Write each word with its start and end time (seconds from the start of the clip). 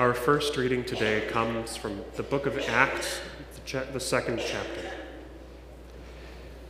Our 0.00 0.12
first 0.12 0.56
reading 0.56 0.82
today 0.82 1.24
comes 1.28 1.76
from 1.76 2.04
the 2.16 2.24
book 2.24 2.46
of 2.46 2.58
Acts, 2.58 3.20
the, 3.54 3.60
cha- 3.64 3.84
the 3.92 4.00
second 4.00 4.40
chapter. 4.44 4.90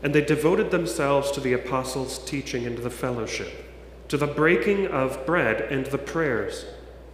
And 0.03 0.15
they 0.15 0.23
devoted 0.23 0.71
themselves 0.71 1.31
to 1.31 1.41
the 1.41 1.55
apostles' 1.55 2.19
teaching 2.19 2.67
and 2.67 2.77
to 2.77 2.83
the 2.83 2.91
fellowship, 2.91 3.73
to 4.09 4.19
the 4.19 4.27
breaking 4.27 4.89
of 4.89 5.25
bread 5.25 5.63
and 5.63 5.87
the 5.87 5.97
prayers. 5.97 6.67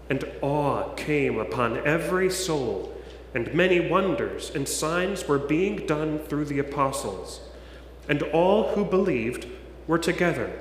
And 0.08 0.24
awe 0.42 0.92
came 0.94 1.38
upon 1.38 1.76
every 1.86 2.28
soul, 2.28 2.92
and 3.32 3.54
many 3.54 3.78
wonders 3.78 4.50
and 4.52 4.68
signs 4.68 5.28
were 5.28 5.38
being 5.38 5.86
done 5.86 6.18
through 6.18 6.46
the 6.46 6.58
apostles. 6.58 7.40
And 8.08 8.24
all 8.24 8.74
who 8.74 8.84
believed 8.84 9.46
were 9.86 9.98
together 9.98 10.60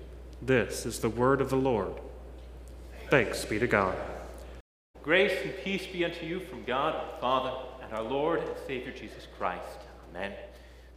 This 0.43 0.87
is 0.87 0.97
the 0.97 1.09
word 1.09 1.39
of 1.39 1.51
the 1.51 1.55
Lord. 1.55 1.93
Thanks 3.11 3.45
be 3.45 3.59
to 3.59 3.67
God. 3.67 3.95
Grace 5.03 5.37
and 5.43 5.53
peace 5.63 5.85
be 5.85 6.03
unto 6.03 6.25
you 6.25 6.39
from 6.39 6.63
God 6.63 6.95
our 6.95 7.19
Father 7.21 7.53
and 7.83 7.93
our 7.93 8.01
Lord 8.01 8.39
and 8.39 8.49
Savior 8.65 8.91
Jesus 8.91 9.27
Christ. 9.37 9.77
Amen. 10.09 10.33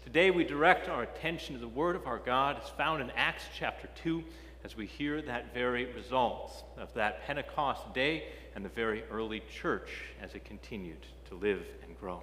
Today 0.02 0.30
we 0.30 0.44
direct 0.44 0.88
our 0.88 1.02
attention 1.02 1.54
to 1.54 1.60
the 1.60 1.68
word 1.68 1.94
of 1.94 2.06
our 2.06 2.20
God 2.20 2.58
as 2.62 2.70
found 2.70 3.02
in 3.02 3.10
Acts 3.10 3.44
chapter 3.54 3.86
2 4.02 4.24
as 4.64 4.78
we 4.78 4.86
hear 4.86 5.20
that 5.20 5.52
very 5.52 5.92
results 5.92 6.64
of 6.78 6.94
that 6.94 7.26
Pentecost 7.26 7.92
day 7.92 8.28
and 8.54 8.64
the 8.64 8.70
very 8.70 9.02
early 9.10 9.42
church 9.52 9.90
as 10.22 10.34
it 10.34 10.46
continued 10.46 11.04
to 11.28 11.34
live 11.34 11.66
and 11.86 12.00
grow. 12.00 12.22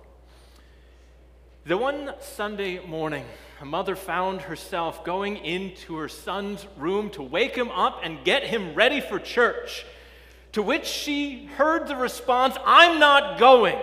The 1.64 1.78
one 1.78 2.12
Sunday 2.22 2.84
morning, 2.84 3.23
a 3.59 3.66
mother 3.66 3.95
found 3.95 4.42
herself 4.42 5.06
going 5.06 5.38
into 5.38 5.95
her 5.98 6.08
son's 6.08 6.66
room 6.76 7.12
to 7.12 7.22
wake 7.22 7.56
him 7.56 7.70
up 7.70 8.00
and 8.02 8.23
get 8.23 8.44
him 8.44 8.73
ready 8.73 9.00
for 9.00 9.20
church, 9.20 9.86
to 10.53 10.64
which 10.64 10.88
she 10.88 11.45
heard 11.58 11.88
the 11.88 11.95
response, 11.95 12.56
I'm 12.66 13.00
not 13.00 13.38
going. 13.38 13.78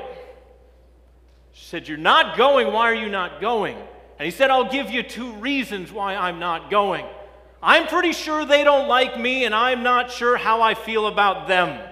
She 1.52 1.66
said, 1.66 1.86
You're 1.86 1.98
not 1.98 2.36
going. 2.36 2.72
Why 2.72 2.90
are 2.90 2.94
you 2.96 3.08
not 3.08 3.40
going? 3.40 3.76
And 4.18 4.24
he 4.24 4.32
said, 4.32 4.50
I'll 4.50 4.72
give 4.72 4.90
you 4.90 5.04
two 5.04 5.30
reasons 5.34 5.92
why 5.92 6.16
I'm 6.16 6.40
not 6.40 6.72
going. 6.72 7.06
I'm 7.62 7.86
pretty 7.86 8.12
sure 8.12 8.44
they 8.44 8.64
don't 8.64 8.88
like 8.88 9.20
me, 9.20 9.44
and 9.44 9.54
I'm 9.54 9.84
not 9.84 10.10
sure 10.10 10.36
how 10.36 10.62
I 10.62 10.74
feel 10.74 11.06
about 11.06 11.46
them. 11.46 11.87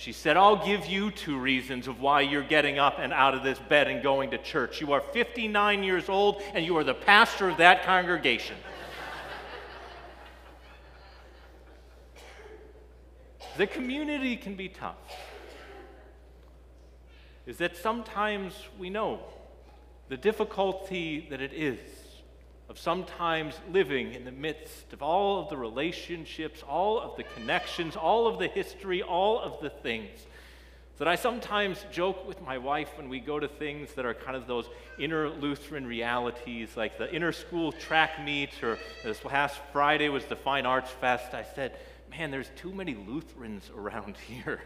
She 0.00 0.12
said, 0.12 0.36
I'll 0.38 0.64
give 0.64 0.86
you 0.86 1.10
two 1.10 1.38
reasons 1.38 1.86
of 1.86 2.00
why 2.00 2.22
you're 2.22 2.42
getting 2.42 2.78
up 2.78 2.98
and 2.98 3.12
out 3.12 3.34
of 3.34 3.42
this 3.42 3.58
bed 3.58 3.86
and 3.86 4.02
going 4.02 4.30
to 4.30 4.38
church. 4.38 4.80
You 4.80 4.94
are 4.94 5.02
59 5.02 5.82
years 5.82 6.08
old, 6.08 6.40
and 6.54 6.64
you 6.64 6.74
are 6.78 6.84
the 6.84 6.94
pastor 6.94 7.50
of 7.50 7.58
that 7.58 7.84
congregation. 7.84 8.56
the 13.58 13.66
community 13.66 14.38
can 14.38 14.54
be 14.54 14.70
tough. 14.70 14.96
Is 17.44 17.58
that 17.58 17.76
sometimes 17.76 18.54
we 18.78 18.88
know 18.88 19.20
the 20.08 20.16
difficulty 20.16 21.26
that 21.28 21.42
it 21.42 21.52
is 21.52 21.78
of 22.70 22.78
sometimes 22.78 23.58
living 23.72 24.14
in 24.14 24.24
the 24.24 24.30
midst 24.30 24.92
of 24.92 25.02
all 25.02 25.42
of 25.42 25.50
the 25.50 25.56
relationships, 25.56 26.62
all 26.62 27.00
of 27.00 27.16
the 27.16 27.24
connections, 27.24 27.96
all 27.96 28.28
of 28.28 28.38
the 28.38 28.46
history, 28.46 29.02
all 29.02 29.40
of 29.40 29.60
the 29.60 29.68
things. 29.68 30.20
That 30.98 31.08
I 31.08 31.16
sometimes 31.16 31.84
joke 31.90 32.28
with 32.28 32.40
my 32.42 32.58
wife 32.58 32.90
when 32.96 33.08
we 33.08 33.18
go 33.18 33.40
to 33.40 33.48
things 33.48 33.94
that 33.94 34.06
are 34.06 34.14
kind 34.14 34.36
of 34.36 34.46
those 34.46 34.66
inner 35.00 35.30
Lutheran 35.30 35.84
realities, 35.84 36.76
like 36.76 36.96
the 36.96 37.12
inner 37.12 37.32
school 37.32 37.72
track 37.72 38.22
meet, 38.24 38.50
or 38.62 38.78
this 39.02 39.18
past 39.18 39.58
Friday 39.72 40.08
was 40.08 40.26
the 40.26 40.36
Fine 40.36 40.64
Arts 40.64 40.92
Fest. 40.92 41.34
I 41.34 41.44
said, 41.56 41.76
Man, 42.10 42.30
there's 42.30 42.50
too 42.54 42.72
many 42.72 42.94
Lutherans 42.94 43.68
around 43.76 44.16
here. 44.28 44.60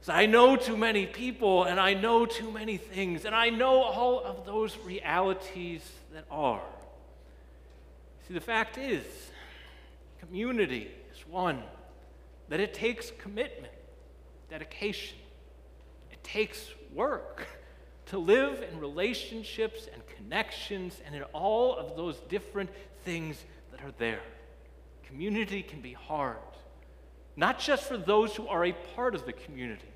so 0.00 0.12
I 0.12 0.26
know 0.26 0.56
too 0.56 0.76
many 0.76 1.06
people, 1.06 1.64
and 1.64 1.78
I 1.78 1.94
know 1.94 2.26
too 2.26 2.50
many 2.50 2.78
things, 2.78 3.26
and 3.26 3.34
I 3.34 3.50
know 3.50 3.82
all 3.82 4.24
of 4.24 4.44
those 4.44 4.76
realities 4.78 5.88
that 6.12 6.24
are. 6.32 6.62
See, 8.26 8.34
the 8.34 8.40
fact 8.40 8.76
is, 8.76 9.04
community 10.18 10.90
is 11.12 11.26
one 11.28 11.62
that 12.48 12.58
it 12.58 12.74
takes 12.74 13.12
commitment, 13.18 13.72
dedication, 14.50 15.16
it 16.10 16.22
takes 16.24 16.70
work 16.92 17.46
to 18.06 18.18
live 18.18 18.64
in 18.68 18.80
relationships 18.80 19.88
and 19.92 20.02
connections 20.16 21.00
and 21.06 21.14
in 21.14 21.22
all 21.32 21.76
of 21.76 21.96
those 21.96 22.18
different 22.28 22.70
things 23.04 23.44
that 23.70 23.80
are 23.82 23.92
there. 23.98 24.22
Community 25.04 25.62
can 25.62 25.80
be 25.80 25.92
hard, 25.92 26.36
not 27.36 27.60
just 27.60 27.84
for 27.84 27.96
those 27.96 28.34
who 28.34 28.48
are 28.48 28.64
a 28.64 28.72
part 28.96 29.14
of 29.14 29.24
the 29.24 29.32
community. 29.32 29.86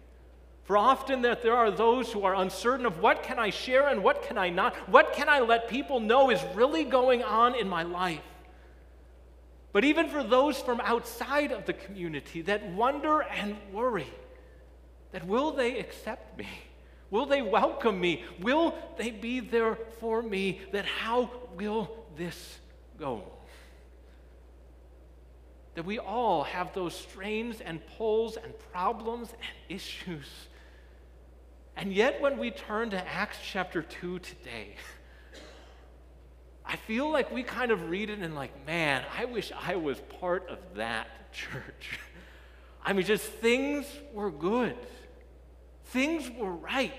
For 0.71 0.79
often 0.79 1.23
that 1.23 1.43
there 1.43 1.57
are 1.57 1.73
those 1.73 2.13
who 2.13 2.23
are 2.23 2.37
uncertain 2.37 2.87
of 2.87 3.01
what 3.01 3.25
can 3.25 3.41
I 3.41 3.51
share 3.51 3.89
and 3.89 4.05
what 4.05 4.23
can 4.23 4.39
I 4.39 4.51
not? 4.51 4.77
What 4.89 5.15
can 5.15 5.29
I 5.29 5.41
let 5.41 5.69
people 5.69 5.99
know 5.99 6.31
is 6.31 6.41
really 6.55 6.85
going 6.85 7.25
on 7.25 7.57
in 7.57 7.69
my 7.69 7.83
life? 7.83 8.23
But 9.73 9.83
even 9.83 10.09
for 10.09 10.23
those 10.23 10.61
from 10.61 10.81
outside 10.81 11.51
of 11.51 11.67
the 11.67 11.73
community 11.73 12.43
that 12.43 12.65
wonder 12.71 13.21
and 13.23 13.57
worry 13.73 14.07
that 15.11 15.27
will 15.27 15.51
they 15.51 15.77
accept 15.81 16.39
me? 16.39 16.47
Will 17.11 17.27
they 17.27 17.43
welcome 17.43 18.01
me? 18.01 18.23
Will 18.41 18.73
they 18.97 19.11
be 19.11 19.41
there 19.41 19.77
for 19.99 20.23
me? 20.23 20.61
That 20.71 20.85
how 20.85 21.33
will 21.57 21.91
this 22.17 22.61
go? 22.97 23.25
That 25.75 25.85
we 25.85 25.99
all 25.99 26.45
have 26.45 26.73
those 26.75 26.95
strains 26.95 27.61
and 27.61 27.81
pulls 27.99 28.37
and 28.37 28.55
problems 28.71 29.31
and 29.33 29.77
issues. 29.77 30.29
And 31.77 31.93
yet, 31.93 32.21
when 32.21 32.39
we 32.39 32.51
turn 32.51 32.91
to 32.91 33.09
Acts 33.09 33.39
chapter 33.43 33.83
2 33.83 34.19
today, 34.19 34.75
I 36.65 36.77
feel 36.77 37.11
like 37.11 37.33
we 37.33 37.43
kind 37.43 37.71
of 37.71 37.89
read 37.91 38.11
it 38.11 38.19
and, 38.19 38.35
like, 38.35 38.67
man, 38.67 39.05
I 39.17 39.25
wish 39.25 39.51
I 39.61 39.77
was 39.77 39.99
part 40.21 40.49
of 40.49 40.59
that 40.75 41.33
church. 41.33 41.99
I 42.85 42.93
mean, 42.93 43.05
just 43.05 43.25
things 43.25 43.87
were 44.13 44.31
good, 44.31 44.77
things 45.87 46.31
were 46.31 46.53
right. 46.53 46.93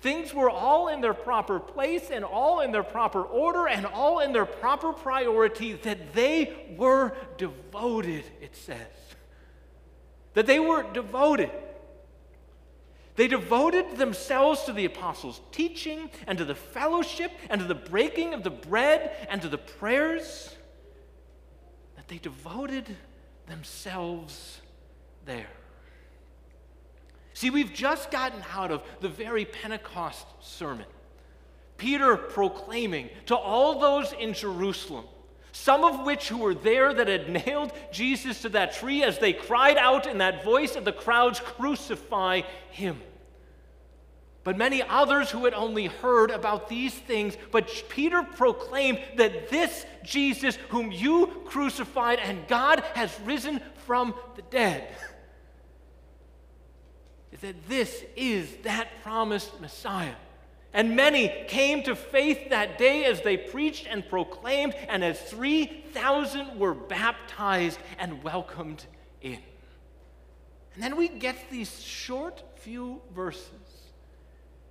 Things 0.00 0.32
were 0.32 0.48
all 0.48 0.88
in 0.88 1.02
their 1.02 1.12
proper 1.12 1.60
place 1.60 2.10
and 2.10 2.24
all 2.24 2.60
in 2.60 2.72
their 2.72 2.82
proper 2.82 3.22
order 3.22 3.68
and 3.68 3.84
all 3.84 4.20
in 4.20 4.32
their 4.32 4.46
proper 4.46 4.94
priority, 4.94 5.74
that 5.74 6.14
they 6.14 6.74
were 6.78 7.14
devoted, 7.36 8.24
it 8.40 8.56
says. 8.56 8.78
That 10.32 10.46
they 10.46 10.58
were 10.58 10.84
devoted. 10.94 11.50
They 13.16 13.28
devoted 13.28 13.96
themselves 13.96 14.64
to 14.64 14.72
the 14.72 14.84
apostles' 14.84 15.40
teaching 15.52 16.10
and 16.26 16.38
to 16.38 16.44
the 16.44 16.54
fellowship 16.54 17.32
and 17.48 17.60
to 17.60 17.66
the 17.66 17.74
breaking 17.74 18.34
of 18.34 18.42
the 18.42 18.50
bread 18.50 19.14
and 19.28 19.42
to 19.42 19.48
the 19.48 19.58
prayers. 19.58 20.54
That 21.96 22.08
they 22.08 22.18
devoted 22.18 22.96
themselves 23.46 24.60
there. 25.24 25.50
See, 27.34 27.50
we've 27.50 27.72
just 27.72 28.10
gotten 28.10 28.42
out 28.54 28.70
of 28.70 28.82
the 29.00 29.08
very 29.08 29.44
Pentecost 29.44 30.26
sermon. 30.40 30.86
Peter 31.76 32.16
proclaiming 32.16 33.08
to 33.26 33.36
all 33.36 33.78
those 33.80 34.12
in 34.12 34.34
Jerusalem, 34.34 35.06
some 35.52 35.84
of 35.84 36.04
which 36.04 36.28
who 36.28 36.38
were 36.38 36.54
there 36.54 36.92
that 36.92 37.08
had 37.08 37.28
nailed 37.46 37.72
Jesus 37.92 38.42
to 38.42 38.48
that 38.50 38.74
tree 38.74 39.02
as 39.02 39.18
they 39.18 39.32
cried 39.32 39.76
out 39.76 40.06
in 40.06 40.18
that 40.18 40.44
voice 40.44 40.76
of 40.76 40.84
the 40.84 40.92
crowds, 40.92 41.40
Crucify 41.40 42.42
him. 42.70 43.00
But 44.42 44.56
many 44.56 44.82
others 44.82 45.30
who 45.30 45.44
had 45.44 45.52
only 45.52 45.86
heard 45.86 46.30
about 46.30 46.68
these 46.68 46.94
things, 46.94 47.36
but 47.50 47.84
Peter 47.90 48.22
proclaimed 48.22 49.00
that 49.16 49.50
this 49.50 49.84
Jesus, 50.02 50.56
whom 50.70 50.90
you 50.90 51.42
crucified, 51.44 52.18
and 52.18 52.48
God 52.48 52.82
has 52.94 53.14
risen 53.20 53.60
from 53.86 54.14
the 54.36 54.42
dead 54.42 54.88
that 57.40 57.68
this 57.68 58.04
is 58.16 58.54
that 58.62 58.88
promised 59.02 59.60
Messiah. 59.60 60.14
And 60.72 60.94
many 60.94 61.28
came 61.48 61.82
to 61.82 61.96
faith 61.96 62.50
that 62.50 62.78
day 62.78 63.04
as 63.04 63.22
they 63.22 63.36
preached 63.36 63.86
and 63.88 64.08
proclaimed, 64.08 64.74
and 64.88 65.02
as 65.02 65.20
3,000 65.22 66.58
were 66.58 66.74
baptized 66.74 67.80
and 67.98 68.22
welcomed 68.22 68.84
in. 69.20 69.40
And 70.74 70.82
then 70.82 70.96
we 70.96 71.08
get 71.08 71.36
these 71.50 71.82
short 71.82 72.44
few 72.56 73.00
verses 73.14 73.50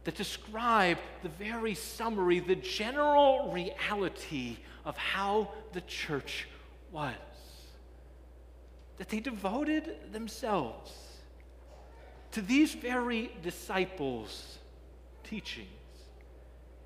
that 0.06 0.16
describe 0.16 0.98
the 1.22 1.30
very 1.30 1.75
summary, 1.75 2.40
the 2.40 2.56
general 2.56 3.52
reality 3.52 4.57
of 4.86 4.95
how 4.95 5.52
the 5.74 5.81
church 5.81 6.48
was. 6.92 7.13
That 8.98 9.10
they 9.10 9.19
devoted 9.19 10.13
themselves 10.13 10.92
to 12.31 12.42
these 12.42 12.74
very 12.74 13.31
disciples' 13.44 14.60
teachings. 15.24 15.68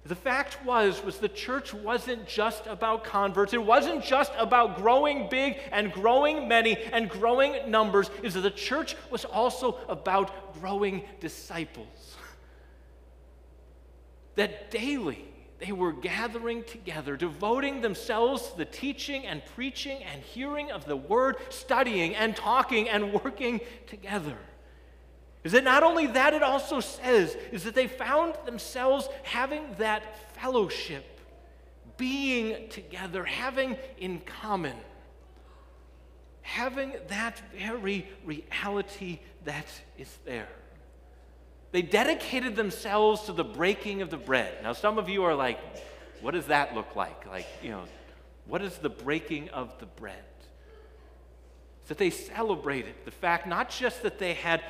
The 0.06 0.16
fact 0.16 0.58
was 0.66 1.02
was 1.02 1.18
the 1.18 1.30
church 1.30 1.74
wasn't 1.74 2.28
just 2.28 2.68
about 2.68 3.06
converts. 3.06 3.54
It 3.54 3.64
wasn't 3.64 4.04
just 4.04 4.34
about 4.38 4.76
growing 4.76 5.30
big 5.30 5.58
and 5.72 5.94
growing 5.94 6.48
many 6.48 6.76
and 6.76 7.10
growing 7.10 7.72
numbers. 7.72 8.10
Is 8.22 8.34
that 8.34 8.42
the 8.42 8.52
church 8.52 8.98
was 9.10 9.24
also 9.24 9.78
about 9.88 10.60
growing 10.60 11.04
disciples. 11.20 11.88
That 14.36 14.72
daily 14.72 15.24
they 15.60 15.72
were 15.72 15.94
gathering 15.94 16.64
together, 16.64 17.16
devoting 17.16 17.82
themselves 17.82 18.50
to 18.50 18.58
the 18.58 18.66
teaching 18.66 19.26
and 19.26 19.42
preaching 19.56 20.04
and 20.04 20.22
hearing 20.22 20.72
of 20.72 20.86
the 20.86 20.98
word, 20.98 21.38
studying 21.50 22.16
and 22.16 22.36
talking 22.36 22.90
and 22.90 23.14
working 23.14 23.62
together. 23.88 24.38
Is 25.44 25.52
that 25.52 25.64
not 25.64 25.84
only 25.84 26.08
that, 26.08 26.34
it 26.34 26.42
also 26.42 26.80
says 26.80 27.36
is 27.52 27.66
that 27.66 27.76
they 27.76 27.88
found 27.88 28.36
themselves 28.46 29.10
having 29.24 29.76
that 29.78 30.36
fellowship, 30.38 31.20
being 31.98 32.70
together, 32.70 33.26
having 33.26 33.78
in 33.98 34.20
common, 34.22 34.76
having 36.42 36.94
that 37.08 37.42
very 37.58 38.08
reality 38.24 39.20
that 39.44 39.68
is 39.98 40.18
there. 40.26 40.48
They 41.72 41.82
dedicated 41.82 42.56
themselves 42.56 43.24
to 43.24 43.34
the 43.34 43.44
breaking 43.44 44.02
of 44.02 44.12
the 44.12 44.18
bread. 44.18 44.54
Now, 44.62 44.74
some 44.74 44.98
of 44.98 45.10
you 45.10 45.24
are 45.24 45.36
like, 45.36 45.60
what 46.22 46.32
does 46.32 46.46
that 46.46 46.76
look 46.76 46.96
like? 46.96 47.26
Like, 47.26 47.48
you 47.62 47.72
know, 47.72 47.84
what 48.46 48.62
is 48.62 48.78
the 48.78 48.90
breaking 48.90 49.50
of 49.50 49.78
the 49.80 49.88
bread? 49.88 50.24
Is 51.82 51.90
that 51.90 51.98
they 51.98 52.12
celebrated 52.12 52.96
the 53.04 53.12
fact 53.12 53.48
not 53.48 53.70
just 53.70 54.04
that 54.04 54.20
they 54.20 54.36
had 54.36 54.64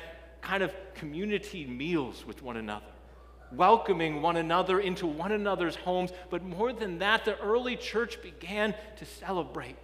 kind 0.44 0.62
of 0.62 0.72
community 0.94 1.64
meals 1.64 2.24
with 2.26 2.42
one 2.42 2.56
another, 2.56 2.84
welcoming 3.50 4.20
one 4.20 4.36
another 4.36 4.78
into 4.78 5.06
one 5.06 5.32
another's 5.32 5.76
homes. 5.76 6.10
But 6.30 6.42
more 6.44 6.72
than 6.72 6.98
that, 6.98 7.24
the 7.24 7.38
early 7.40 7.76
church 7.76 8.22
began 8.22 8.74
to 8.96 9.04
celebrate 9.04 9.76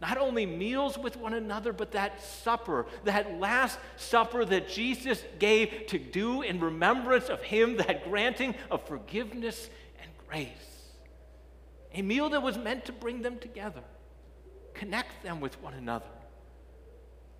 not 0.00 0.18
only 0.18 0.44
meals 0.44 0.98
with 0.98 1.16
one 1.16 1.32
another, 1.32 1.72
but 1.72 1.92
that 1.92 2.22
supper, 2.22 2.84
that 3.04 3.40
last 3.40 3.78
supper 3.96 4.44
that 4.44 4.68
Jesus 4.68 5.24
gave 5.38 5.86
to 5.86 5.98
do 5.98 6.42
in 6.42 6.60
remembrance 6.60 7.30
of 7.30 7.42
Him, 7.42 7.78
that 7.78 8.04
granting 8.04 8.54
of 8.70 8.86
forgiveness 8.86 9.70
and 10.02 10.10
grace. 10.28 10.50
A 11.94 12.02
meal 12.02 12.28
that 12.28 12.42
was 12.42 12.58
meant 12.58 12.84
to 12.84 12.92
bring 12.92 13.22
them 13.22 13.38
together, 13.38 13.80
connect 14.74 15.22
them 15.22 15.40
with 15.40 15.60
one 15.62 15.72
another. 15.72 16.04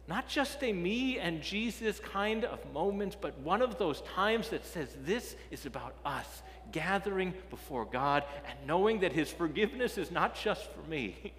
Not 0.08 0.28
just 0.28 0.62
a 0.62 0.72
me 0.72 1.18
and 1.18 1.42
Jesus 1.42 1.98
kind 1.98 2.44
of 2.44 2.60
moment, 2.72 3.16
but 3.20 3.36
one 3.40 3.60
of 3.60 3.76
those 3.76 4.02
times 4.02 4.50
that 4.50 4.64
says 4.64 4.88
this 5.02 5.34
is 5.50 5.66
about 5.66 5.94
us 6.04 6.42
gathering 6.70 7.34
before 7.50 7.84
God 7.84 8.22
and 8.48 8.56
knowing 8.66 9.00
that 9.00 9.12
His 9.12 9.30
forgiveness 9.30 9.98
is 9.98 10.12
not 10.12 10.36
just 10.36 10.70
for 10.72 10.88
me, 10.88 11.32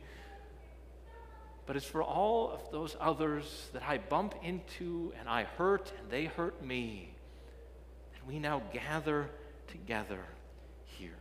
but 1.65 1.77
it's 1.77 1.85
for 1.85 2.03
all 2.03 2.51
of 2.51 2.71
those 2.71 2.97
others 2.99 3.69
that 3.71 3.83
I 3.83 3.99
bump 3.99 4.35
into 4.43 5.13
and 5.19 5.29
I 5.29 5.43
hurt 5.43 5.91
and 5.99 6.09
they 6.09 6.25
hurt 6.25 6.61
me. 6.63 7.13
And 8.17 8.27
we 8.27 8.39
now 8.39 8.61
gather 8.73 9.29
together 9.67 10.23
here. 10.97 11.17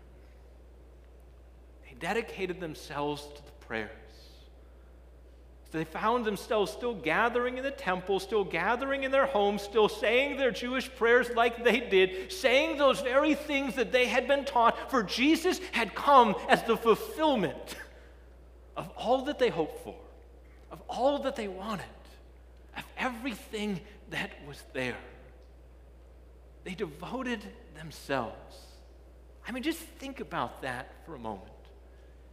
They 1.85 1.95
dedicated 1.99 2.61
themselves 2.61 3.23
to 3.23 3.45
the 3.45 3.67
prayers 3.67 4.06
they 5.77 5.85
found 5.85 6.25
themselves 6.25 6.73
still 6.73 6.95
gathering 6.95 7.59
in 7.59 7.63
the 7.63 7.71
temple, 7.71 8.19
still 8.19 8.45
gathering 8.45 9.05
in 9.05 9.11
their 9.11 9.27
homes, 9.27 9.61
still 9.61 9.89
saying 9.89 10.39
their 10.39 10.51
Jewish 10.51 10.95
prayers 10.95 11.29
like 11.37 11.63
they 11.65 11.81
did, 11.81 12.33
saying 12.33 12.79
those 12.79 13.01
very 13.03 13.35
things 13.35 13.75
that 13.75 13.93
they 13.93 14.07
had 14.07 14.27
been 14.27 14.47
taught, 14.47 14.91
for 14.91 15.03
Jesus 15.03 15.61
had 15.73 15.95
come 15.95 16.35
as 16.49 16.63
the 16.63 16.77
fulfillment 16.77 17.77
of 18.75 18.91
all 18.97 19.27
that 19.27 19.39
they 19.39 19.51
hoped 19.51 19.85
for, 19.85 19.97
of 20.71 20.81
all 20.89 21.19
that 21.21 21.37
they 21.37 21.49
wanted, 21.49 21.85
of 22.77 22.85
everything 22.97 23.81
that 24.11 24.31
was 24.47 24.63
there. 24.73 24.97
They 26.65 26.75
devoted 26.75 27.41
themselves. 27.77 28.57
I 29.47 29.53
mean, 29.53 29.63
just 29.63 29.79
think 29.79 30.21
about 30.21 30.63
that 30.63 30.91
for 31.05 31.15
a 31.15 31.19
moment. 31.19 31.53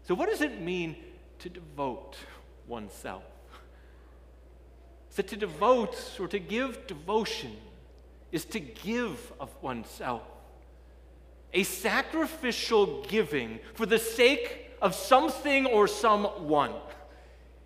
So, 0.04 0.16
what 0.16 0.30
does 0.30 0.42
it 0.42 0.62
mean 0.62 0.96
to 1.40 1.50
devote 1.50 2.16
oneself? 2.68 3.24
That 5.16 5.28
to 5.28 5.36
devote 5.36 6.18
or 6.20 6.28
to 6.28 6.40
give 6.40 6.88
devotion 6.88 7.56
is 8.32 8.46
to 8.46 8.60
give 8.60 9.32
of 9.40 9.50
oneself. 9.62 10.24
A 11.54 11.64
sacrificial 11.64 13.04
giving 13.04 13.60
for 13.76 13.86
the 13.86 14.00
sake 14.00 14.72
of 14.82 14.96
something 14.96 15.68
or 15.68 15.88
someone. 15.88 16.74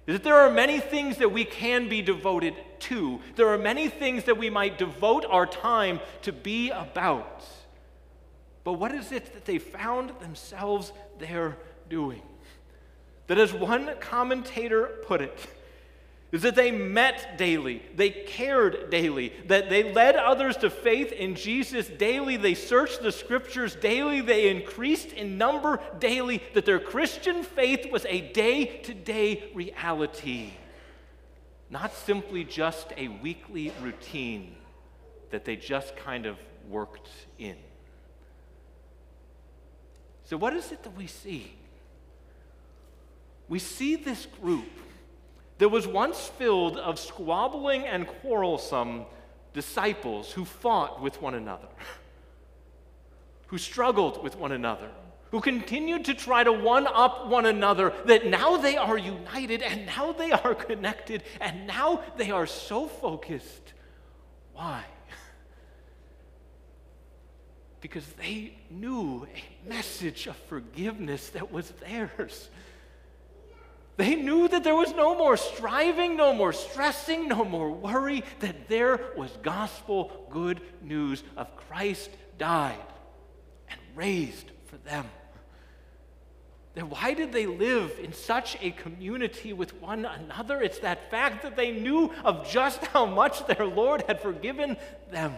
That 0.06 0.24
there 0.24 0.36
are 0.36 0.52
many 0.52 0.80
things 0.80 1.18
that 1.18 1.32
we 1.32 1.46
can 1.46 1.90
be 1.90 2.02
devoted 2.02 2.54
to. 2.80 3.20
There 3.36 3.48
are 3.50 3.58
many 3.58 3.90
things 3.90 4.26
that 4.26 4.38
we 4.38 4.50
might 4.50 4.78
devote 4.78 5.26
our 5.30 5.46
time 5.46 6.00
to 6.24 6.32
be 6.32 6.70
about. 6.70 7.46
But 8.64 8.74
what 8.74 8.94
is 8.94 9.12
it 9.12 9.34
that 9.34 9.46
they 9.46 9.58
found 9.58 10.12
themselves 10.20 10.92
there 11.20 11.58
doing? 11.90 12.22
That, 13.28 13.38
as 13.38 13.54
one 13.54 13.92
commentator 14.00 14.88
put 15.06 15.22
it, 15.22 15.38
is 16.32 16.42
that 16.42 16.56
they 16.56 16.72
met 16.72 17.38
daily, 17.38 17.82
they 17.96 18.10
cared 18.10 18.90
daily, 18.90 19.32
that 19.46 19.70
they 19.70 19.94
led 19.94 20.18
others 20.18 20.58
to 20.58 20.70
faith 20.70 21.14
in 21.14 21.36
Jesus 21.36 21.88
daily, 21.88 22.36
they 22.36 22.54
searched 22.54 23.02
the 23.02 23.14
scriptures 23.14 23.76
daily, 23.76 24.20
they 24.20 24.50
increased 24.50 25.14
in 25.14 25.38
number 25.38 25.80
daily, 26.00 26.44
that 26.54 26.66
their 26.66 26.80
Christian 26.80 27.44
faith 27.44 27.90
was 27.90 28.06
a 28.10 28.22
day 28.34 28.66
to 28.66 28.94
day 28.94 29.50
reality, 29.54 30.52
not 31.70 31.94
simply 31.94 32.44
just 32.44 32.92
a 32.98 33.08
weekly 33.08 33.72
routine 33.82 34.54
that 35.30 35.46
they 35.46 35.56
just 35.56 35.96
kind 35.96 36.26
of 36.26 36.38
worked 36.70 37.10
in. 37.40 37.56
So, 40.26 40.36
what 40.36 40.54
is 40.54 40.74
it 40.74 40.84
that 40.84 40.98
we 40.98 41.08
see? 41.08 41.54
We 43.48 43.60
see 43.60 43.96
this 43.96 44.26
group 44.42 44.68
that 45.58 45.70
was 45.70 45.88
once 45.88 46.28
filled 46.28 46.78
of 46.78 47.00
squabbling 47.00 47.86
and 47.86 48.08
quarrelsome 48.08 49.06
disciples 49.54 50.32
who 50.32 50.46
fought 50.46 51.02
with 51.02 51.22
one 51.22 51.34
another, 51.34 51.68
who 53.48 53.58
struggled 53.58 54.24
with 54.24 54.38
one 54.38 54.52
another, 54.52 54.90
who 55.32 55.42
continued 55.42 56.06
to 56.06 56.14
try 56.14 56.44
to 56.44 56.54
one 56.54 56.88
up 56.88 57.28
one 57.28 57.46
another, 57.46 57.94
that 58.06 58.26
now 58.26 58.58
they 58.58 58.78
are 58.78 58.98
united 58.98 59.62
and 59.62 59.86
now 59.88 60.12
they 60.12 60.32
are 60.32 60.54
connected 60.54 61.24
and 61.42 61.66
now 61.68 62.04
they 62.18 62.32
are 62.32 62.46
so 62.46 62.88
focused. 62.88 63.74
Why? 64.54 64.84
Because 67.82 68.08
they 68.14 68.58
knew 68.70 69.28
a 69.36 69.68
message 69.70 70.28
of 70.28 70.36
forgiveness 70.36 71.30
that 71.30 71.52
was 71.52 71.72
theirs. 71.72 72.50
They 73.98 74.14
knew 74.14 74.48
that 74.48 74.64
there 74.64 74.76
was 74.76 74.94
no 74.94 75.16
more 75.16 75.36
striving, 75.38 76.16
no 76.16 76.32
more 76.32 76.54
stressing, 76.54 77.28
no 77.28 77.44
more 77.44 77.72
worry, 77.72 78.24
that 78.40 78.70
there 78.70 79.00
was 79.18 79.32
gospel 79.42 80.28
good 80.30 80.62
news 80.84 81.24
of 81.36 81.56
Christ 81.56 82.12
died 82.38 82.78
and 83.68 83.80
raised 83.96 84.52
for 84.68 84.78
them. 84.78 85.10
Then 86.76 86.92
why 86.92 87.16
did 87.16 87.32
they 87.32 87.48
live 87.48 87.98
in 88.00 88.14
such 88.14 88.56
a 88.62 88.70
community 88.70 89.52
with 89.52 89.74
one 89.82 90.06
another? 90.06 90.62
It's 90.62 90.78
that 90.80 91.10
fact 91.10 91.42
that 91.42 91.56
they 91.56 91.72
knew 91.72 92.12
of 92.24 92.48
just 92.48 92.86
how 92.86 93.08
much 93.08 93.48
their 93.48 93.66
Lord 93.66 94.04
had 94.08 94.22
forgiven 94.22 94.78
them. 95.10 95.34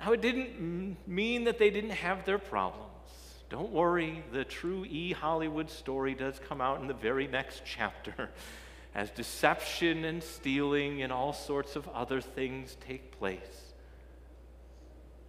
Now, 0.00 0.10
it 0.12 0.20
didn't 0.20 0.96
mean 1.06 1.44
that 1.44 1.58
they 1.60 1.70
didn't 1.70 1.90
have 1.90 2.24
their 2.24 2.38
problems. 2.38 2.90
Don't 3.48 3.70
worry, 3.70 4.24
the 4.32 4.44
true 4.44 4.84
E. 4.84 5.12
Hollywood 5.12 5.70
story 5.70 6.14
does 6.14 6.40
come 6.48 6.60
out 6.60 6.80
in 6.80 6.88
the 6.88 6.94
very 6.94 7.28
next 7.28 7.62
chapter 7.64 8.30
as 8.94 9.10
deception 9.10 10.04
and 10.04 10.22
stealing 10.22 11.02
and 11.02 11.12
all 11.12 11.32
sorts 11.32 11.76
of 11.76 11.88
other 11.88 12.20
things 12.20 12.76
take 12.86 13.16
place. 13.18 13.72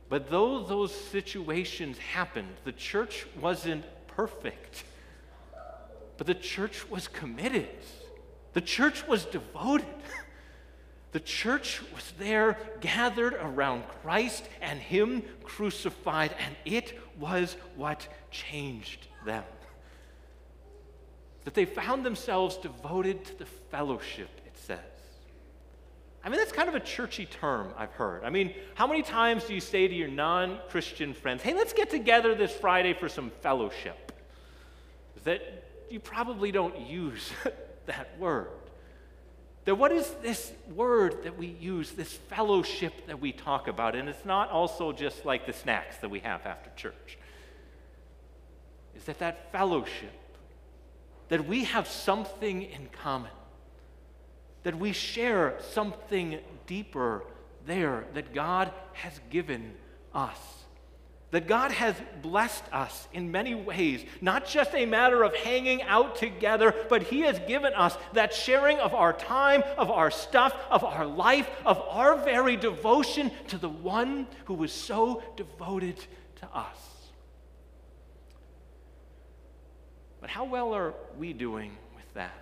But 0.09 0.29
though 0.29 0.63
those 0.63 0.93
situations 0.93 1.97
happened, 1.97 2.55
the 2.63 2.71
church 2.71 3.27
wasn't 3.39 3.83
perfect. 4.07 4.83
But 6.17 6.27
the 6.27 6.33
church 6.33 6.89
was 6.89 7.07
committed. 7.07 7.69
The 8.53 8.61
church 8.61 9.07
was 9.07 9.25
devoted. 9.25 9.85
The 11.17 11.23
church 11.23 11.81
was 11.95 12.13
there 12.19 12.59
gathered 12.79 13.33
around 13.33 13.85
Christ 14.03 14.47
and 14.61 14.79
Him 14.79 15.23
crucified, 15.43 16.35
and 16.37 16.55
it 16.63 16.95
was 17.17 17.57
what 17.75 18.07
changed 18.29 19.07
them. 19.25 19.43
That 21.43 21.55
they 21.55 21.65
found 21.65 22.05
themselves 22.05 22.57
devoted 22.57 23.25
to 23.25 23.39
the 23.39 23.47
fellowship, 23.47 24.29
it 24.45 24.55
says. 24.59 24.77
I 26.23 26.29
mean, 26.29 26.37
that's 26.37 26.51
kind 26.51 26.69
of 26.69 26.75
a 26.75 26.79
churchy 26.79 27.25
term 27.25 27.73
I've 27.75 27.93
heard. 27.93 28.23
I 28.23 28.29
mean, 28.29 28.53
how 28.75 28.85
many 28.85 29.01
times 29.01 29.45
do 29.45 29.55
you 29.55 29.59
say 29.59 29.87
to 29.87 29.95
your 29.95 30.09
non 30.09 30.59
Christian 30.69 31.15
friends, 31.15 31.41
hey, 31.41 31.55
let's 31.55 31.73
get 31.73 31.89
together 31.89 32.35
this 32.35 32.51
Friday 32.51 32.93
for 32.93 33.09
some 33.09 33.31
fellowship? 33.41 34.11
That 35.23 35.63
you 35.89 35.99
probably 35.99 36.51
don't 36.51 36.79
use 36.79 37.31
that 37.87 38.19
word. 38.19 38.49
That 39.67 39.75
what 39.75 39.91
is 39.91 40.09
this 40.21 40.53
word 40.73 41.23
that 41.23 41.37
we 41.37 41.47
use, 41.47 41.91
this 41.91 42.13
fellowship 42.13 43.07
that 43.07 43.19
we 43.19 43.33
talk 43.33 43.67
about? 43.67 43.95
And 43.95 44.07
it's 44.07 44.23
not 44.23 44.49
also 44.49 44.93
just 44.93 45.25
like 45.25 45.45
the 45.45 45.51
snacks 45.51 45.97
that 45.97 46.09
we 46.09 46.21
have 46.21 46.45
after 46.45 46.69
church. 46.77 47.17
Is 48.95 49.03
that 49.03 49.19
that 49.19 49.51
fellowship, 49.51 50.13
that 51.27 51.45
we 51.45 51.65
have 51.65 51.87
something 51.87 52.61
in 52.61 52.87
common 53.03 53.31
that 54.63 54.77
we 54.77 54.91
share 54.91 55.55
something 55.71 56.39
deeper 56.65 57.23
there 57.65 58.03
that 58.13 58.33
God 58.33 58.69
has 58.91 59.17
given 59.29 59.73
us. 60.13 60.37
That 61.31 61.45
God 61.45 61.71
has 61.71 61.93
blessed 62.21 62.63
us 62.71 63.07
in 63.11 63.31
many 63.31 63.53
ways, 63.53 64.05
not 64.21 64.47
just 64.47 64.73
a 64.73 64.85
matter 64.85 65.23
of 65.23 65.35
hanging 65.35 65.81
out 65.81 66.15
together, 66.15 66.73
but 66.87 67.03
He 67.03 67.21
has 67.21 67.37
given 67.39 67.73
us 67.73 67.97
that 68.13 68.33
sharing 68.33 68.77
of 68.79 68.93
our 68.93 69.11
time, 69.11 69.61
of 69.77 69.91
our 69.91 70.09
stuff, 70.09 70.55
of 70.69 70.85
our 70.85 71.05
life, 71.05 71.49
of 71.65 71.81
our 71.89 72.15
very 72.15 72.55
devotion 72.55 73.29
to 73.49 73.57
the 73.57 73.67
one 73.67 74.27
who 74.45 74.53
was 74.53 74.71
so 74.71 75.21
devoted 75.35 75.97
to 76.37 76.47
us. 76.53 76.77
But 80.21 80.29
how 80.29 80.45
well 80.45 80.73
are 80.73 80.93
we 81.17 81.33
doing 81.33 81.71
with 81.95 82.13
that? 82.13 82.37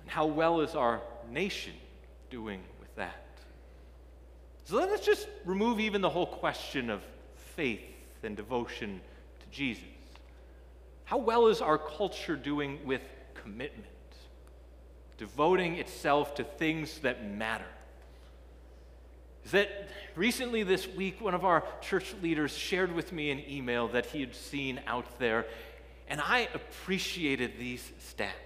And 0.00 0.10
how 0.10 0.26
well 0.26 0.60
is 0.62 0.74
our 0.74 1.02
nation 1.30 1.74
doing 2.30 2.62
So 4.66 4.78
let's 4.78 5.06
just 5.06 5.28
remove 5.44 5.78
even 5.78 6.00
the 6.00 6.10
whole 6.10 6.26
question 6.26 6.90
of 6.90 7.00
faith 7.54 7.80
and 8.24 8.36
devotion 8.36 9.00
to 9.38 9.46
Jesus. 9.56 9.84
How 11.04 11.18
well 11.18 11.46
is 11.46 11.60
our 11.60 11.78
culture 11.78 12.34
doing 12.34 12.80
with 12.84 13.00
commitment? 13.34 13.86
Devoting 15.18 15.76
itself 15.76 16.34
to 16.34 16.42
things 16.42 16.98
that 16.98 17.24
matter. 17.24 17.68
Is 19.44 19.52
that 19.52 19.88
recently 20.16 20.64
this 20.64 20.88
week, 20.88 21.20
one 21.20 21.34
of 21.34 21.44
our 21.44 21.62
church 21.80 22.12
leaders 22.20 22.50
shared 22.58 22.92
with 22.92 23.12
me 23.12 23.30
an 23.30 23.44
email 23.48 23.86
that 23.88 24.06
he 24.06 24.18
had 24.18 24.34
seen 24.34 24.80
out 24.88 25.20
there, 25.20 25.46
and 26.08 26.20
I 26.20 26.48
appreciated 26.52 27.52
these 27.56 27.88
stats. 28.00 28.45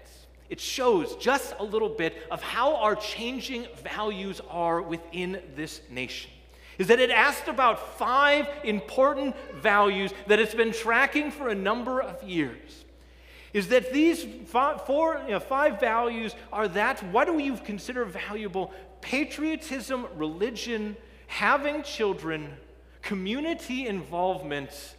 It 0.51 0.59
shows 0.59 1.15
just 1.15 1.55
a 1.59 1.63
little 1.63 1.87
bit 1.87 2.27
of 2.29 2.43
how 2.43 2.75
our 2.75 2.97
changing 2.97 3.67
values 3.85 4.41
are 4.49 4.81
within 4.81 5.41
this 5.55 5.79
nation. 5.89 6.29
Is 6.77 6.87
that 6.87 6.99
it 6.99 7.09
asked 7.09 7.47
about 7.47 7.97
five 7.97 8.49
important 8.65 9.33
values 9.61 10.11
that 10.27 10.39
it's 10.39 10.53
been 10.53 10.73
tracking 10.73 11.31
for 11.31 11.47
a 11.47 11.55
number 11.55 12.01
of 12.01 12.21
years. 12.21 12.83
Is 13.53 13.69
that 13.69 13.93
these 13.93 14.25
five, 14.47 14.85
four, 14.85 15.21
you 15.25 15.31
know, 15.31 15.39
five 15.39 15.79
values 15.79 16.35
are 16.51 16.67
that 16.67 17.01
what 17.13 17.27
do 17.27 17.39
you 17.39 17.55
consider 17.55 18.03
valuable? 18.03 18.73
Patriotism, 18.99 20.05
religion, 20.17 20.97
having 21.27 21.81
children, 21.81 22.57
community 23.01 23.87
involvement, 23.87 24.97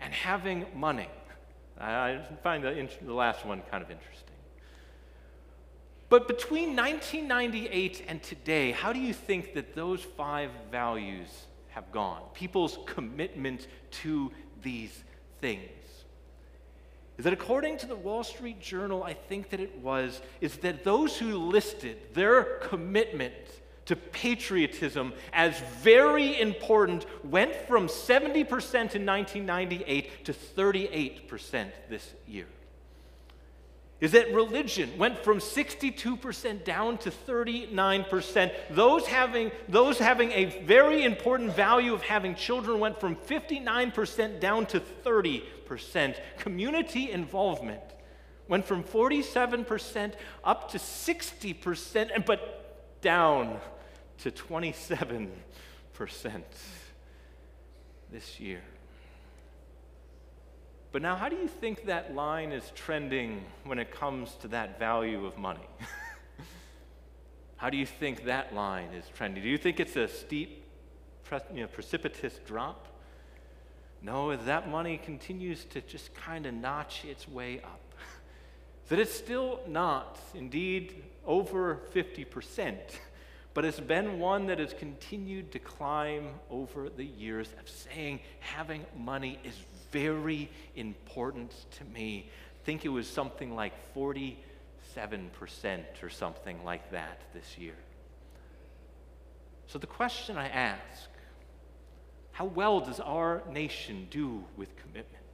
and 0.00 0.14
having 0.14 0.64
money. 0.74 1.08
I 1.78 2.18
find 2.42 2.64
the, 2.64 2.88
the 3.02 3.12
last 3.12 3.44
one 3.44 3.60
kind 3.70 3.84
of 3.84 3.90
interesting. 3.90 4.25
But 6.08 6.28
between 6.28 6.76
1998 6.76 8.04
and 8.06 8.22
today, 8.22 8.70
how 8.70 8.92
do 8.92 9.00
you 9.00 9.12
think 9.12 9.54
that 9.54 9.74
those 9.74 10.00
five 10.00 10.50
values 10.70 11.28
have 11.70 11.90
gone? 11.90 12.22
People's 12.32 12.78
commitment 12.86 13.66
to 14.02 14.30
these 14.62 15.02
things. 15.40 15.70
Is 17.18 17.24
that 17.24 17.32
according 17.32 17.78
to 17.78 17.86
the 17.86 17.96
Wall 17.96 18.22
Street 18.22 18.60
Journal, 18.60 19.02
I 19.02 19.14
think 19.14 19.50
that 19.50 19.58
it 19.58 19.78
was, 19.78 20.20
is 20.40 20.56
that 20.58 20.84
those 20.84 21.16
who 21.16 21.38
listed 21.38 21.96
their 22.14 22.58
commitment 22.58 23.34
to 23.86 23.96
patriotism 23.96 25.12
as 25.32 25.58
very 25.80 26.38
important 26.40 27.06
went 27.24 27.54
from 27.54 27.88
70% 27.88 28.34
in 28.34 29.06
1998 29.06 30.24
to 30.24 30.32
38% 30.32 31.70
this 31.88 32.12
year 32.28 32.46
is 34.00 34.12
that 34.12 34.32
religion 34.34 34.90
went 34.98 35.18
from 35.24 35.38
62% 35.38 36.64
down 36.64 36.98
to 36.98 37.10
39%. 37.10 38.52
Those 38.70 39.06
having, 39.06 39.50
those 39.68 39.98
having 39.98 40.32
a 40.32 40.62
very 40.64 41.04
important 41.04 41.54
value 41.54 41.94
of 41.94 42.02
having 42.02 42.34
children 42.34 42.78
went 42.78 43.00
from 43.00 43.16
59% 43.16 44.38
down 44.38 44.66
to 44.66 44.80
30%. 44.80 46.16
Community 46.38 47.10
involvement 47.10 47.80
went 48.48 48.66
from 48.66 48.84
47% 48.84 50.12
up 50.44 50.70
to 50.70 50.78
60%, 50.78 52.26
but 52.26 53.00
down 53.00 53.58
to 54.18 54.30
27% 54.30 55.28
this 58.12 58.40
year. 58.40 58.62
But 60.92 61.02
now, 61.02 61.16
how 61.16 61.28
do 61.28 61.36
you 61.36 61.48
think 61.48 61.86
that 61.86 62.14
line 62.14 62.52
is 62.52 62.72
trending 62.74 63.44
when 63.64 63.78
it 63.78 63.90
comes 63.90 64.34
to 64.36 64.48
that 64.48 64.78
value 64.78 65.26
of 65.26 65.36
money? 65.36 65.68
how 67.56 67.70
do 67.70 67.76
you 67.76 67.86
think 67.86 68.24
that 68.24 68.54
line 68.54 68.88
is 68.94 69.04
trending? 69.14 69.42
Do 69.42 69.48
you 69.48 69.58
think 69.58 69.80
it's 69.80 69.96
a 69.96 70.08
steep, 70.08 70.64
you 71.52 71.62
know, 71.62 71.66
precipitous 71.66 72.40
drop? 72.46 72.86
No, 74.02 74.36
that 74.36 74.70
money 74.70 74.98
continues 74.98 75.64
to 75.66 75.80
just 75.80 76.14
kind 76.14 76.46
of 76.46 76.54
notch 76.54 77.04
its 77.04 77.28
way 77.28 77.60
up. 77.60 77.94
that 78.88 78.98
it's 78.98 79.12
still 79.12 79.60
not, 79.66 80.18
indeed, 80.34 81.02
over 81.26 81.80
50%, 81.94 82.76
but 83.54 83.64
it's 83.64 83.80
been 83.80 84.18
one 84.18 84.46
that 84.46 84.58
has 84.58 84.72
continued 84.72 85.50
to 85.52 85.58
climb 85.58 86.28
over 86.50 86.88
the 86.88 87.04
years 87.04 87.48
of 87.58 87.68
saying 87.68 88.20
having 88.38 88.84
money 88.96 89.38
is 89.44 89.56
very 89.90 90.50
important 90.74 91.52
to 91.78 91.84
me. 91.84 92.30
I 92.62 92.64
think 92.64 92.84
it 92.84 92.88
was 92.88 93.08
something 93.08 93.54
like 93.54 93.72
47% 93.94 94.36
or 96.02 96.10
something 96.10 96.64
like 96.64 96.90
that 96.90 97.20
this 97.32 97.58
year. 97.58 97.76
So 99.66 99.78
the 99.78 99.86
question 99.86 100.36
I 100.36 100.48
ask 100.48 101.10
how 102.32 102.44
well 102.44 102.80
does 102.80 103.00
our 103.00 103.42
nation 103.50 104.08
do 104.10 104.44
with 104.58 104.76
commitment? 104.76 105.24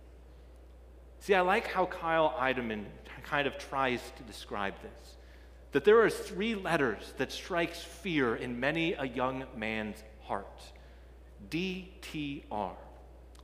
See, 1.18 1.34
I 1.34 1.40
like 1.40 1.66
how 1.66 1.86
Kyle 1.86 2.32
Idleman 2.38 2.84
kind 3.24 3.46
of 3.46 3.58
tries 3.58 4.00
to 4.16 4.22
describe 4.22 4.74
this. 4.82 5.16
That 5.72 5.84
there 5.84 6.00
are 6.02 6.10
three 6.10 6.54
letters 6.54 7.14
that 7.16 7.32
strikes 7.32 7.80
fear 7.82 8.36
in 8.36 8.60
many 8.60 8.92
a 8.92 9.04
young 9.04 9.44
man's 9.56 10.02
heart. 10.22 10.62
DTR. 11.50 12.76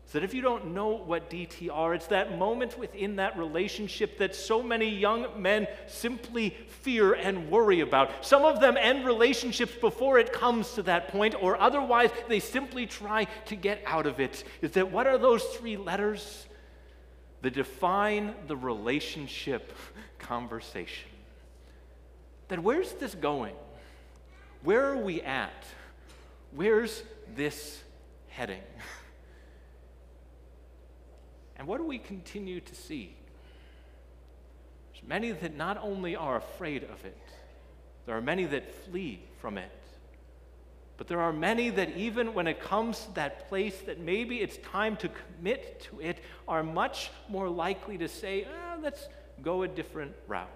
So 0.09 0.19
that 0.19 0.25
if 0.25 0.33
you 0.33 0.41
don't 0.41 0.73
know 0.73 0.88
what 0.88 1.29
DTR, 1.29 1.95
it's 1.95 2.07
that 2.07 2.38
moment 2.38 2.79
within 2.79 3.17
that 3.17 3.37
relationship 3.37 4.17
that 4.17 4.35
so 4.35 4.62
many 4.62 4.88
young 4.88 5.27
men 5.37 5.67
simply 5.87 6.57
fear 6.67 7.12
and 7.12 7.50
worry 7.50 7.81
about. 7.81 8.25
Some 8.25 8.47
of 8.47 8.59
them 8.59 8.79
end 8.79 9.05
relationships 9.05 9.75
before 9.79 10.19
it 10.19 10.33
comes 10.33 10.73
to 10.73 10.83
that 10.85 11.09
point, 11.09 11.35
or 11.38 11.61
otherwise 11.61 12.09
they 12.27 12.41
simply 12.41 12.87
try 12.87 13.25
to 13.45 13.55
get 13.55 13.83
out 13.85 14.07
of 14.07 14.19
it. 14.19 14.45
Is 14.62 14.71
that 14.73 14.91
what 14.91 15.07
are 15.07 15.19
those 15.19 15.45
three 15.45 15.77
letters 15.77 16.47
that 17.43 17.53
define 17.53 18.35
the 18.47 18.57
relationship 18.57 19.75
conversation? 20.19 21.11
That 22.49 22.61
where's 22.61 22.93
this 22.93 23.15
going? 23.15 23.57
Where 24.62 24.87
are 24.91 24.97
we 24.97 25.21
at? 25.21 25.67
Where's 26.53 27.03
this 27.37 27.83
heading? 28.29 28.62
And 31.59 31.67
what 31.67 31.79
do 31.79 31.85
we 31.85 31.99
continue 31.99 32.61
to 32.61 32.75
see? 32.75 33.15
There's 34.93 35.09
many 35.09 35.33
that 35.33 35.57
not 35.57 35.79
only 35.83 36.15
are 36.17 36.37
afraid 36.37 36.85
of 36.85 37.05
it, 37.05 37.19
there 38.07 38.17
are 38.17 38.23
many 38.23 38.45
that 38.47 38.73
flee 38.87 39.21
from 39.41 39.59
it. 39.59 39.71
But 40.97 41.07
there 41.07 41.21
are 41.21 41.33
many 41.33 41.71
that, 41.71 41.97
even 41.97 42.35
when 42.35 42.49
it 42.49 42.61
comes 42.61 43.05
to 43.05 43.15
that 43.15 43.49
place 43.49 43.79
that 43.87 44.00
maybe 44.00 44.41
it's 44.41 44.57
time 44.59 44.97
to 44.97 45.09
commit 45.09 45.87
to 45.91 46.00
it, 46.00 46.19
are 46.49 46.62
much 46.62 47.11
more 47.29 47.49
likely 47.49 47.99
to 47.99 48.09
say, 48.09 48.47
ah, 48.50 48.77
let's 48.83 49.09
go 49.43 49.62
a 49.62 49.69
different 49.69 50.15
route. 50.27 50.49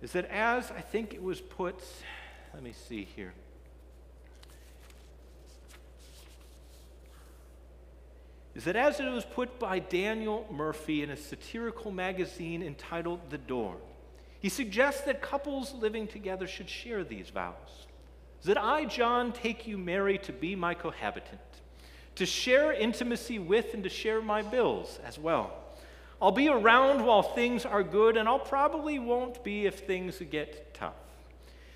is 0.00 0.12
that 0.12 0.24
as 0.26 0.70
I 0.70 0.80
think 0.80 1.14
it 1.14 1.22
was 1.22 1.40
put, 1.40 1.80
let 2.52 2.62
me 2.62 2.72
see 2.72 3.04
here. 3.16 3.32
Is 8.54 8.64
that 8.64 8.76
as 8.76 9.00
it 9.00 9.10
was 9.10 9.24
put 9.24 9.58
by 9.58 9.78
Daniel 9.78 10.46
Murphy 10.50 11.02
in 11.02 11.10
a 11.10 11.16
satirical 11.16 11.90
magazine 11.90 12.62
entitled 12.62 13.20
The 13.30 13.38
Door, 13.38 13.76
he 14.40 14.48
suggests 14.48 15.02
that 15.02 15.22
couples 15.22 15.72
living 15.72 16.06
together 16.06 16.46
should 16.46 16.68
share 16.68 17.04
these 17.04 17.30
vows. 17.30 17.86
That 18.44 18.58
I, 18.58 18.84
John, 18.84 19.32
take 19.32 19.66
you, 19.66 19.78
Mary, 19.78 20.18
to 20.18 20.32
be 20.32 20.56
my 20.56 20.74
cohabitant, 20.74 21.40
to 22.16 22.26
share 22.26 22.72
intimacy 22.72 23.38
with 23.38 23.72
and 23.72 23.84
to 23.84 23.88
share 23.88 24.20
my 24.20 24.42
bills 24.42 24.98
as 25.04 25.18
well. 25.18 25.52
I'll 26.20 26.32
be 26.32 26.48
around 26.48 27.04
while 27.04 27.22
things 27.22 27.64
are 27.64 27.82
good, 27.82 28.16
and 28.16 28.28
I'll 28.28 28.38
probably 28.38 28.98
won't 28.98 29.42
be 29.42 29.66
if 29.66 29.80
things 29.80 30.20
get 30.30 30.74
tough. 30.74 30.94